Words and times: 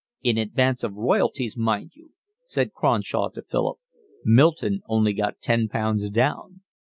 "In 0.23 0.39
advance 0.39 0.83
of 0.83 0.95
royalties, 0.95 1.55
mind 1.55 1.91
you," 1.93 2.13
said 2.47 2.73
Cronshaw 2.73 3.29
to 3.35 3.43
Philip. 3.43 3.77
"Milton 4.25 4.81
only 4.87 5.13
got 5.13 5.39
ten 5.41 5.67
pounds 5.67 6.09
down." 6.09 6.61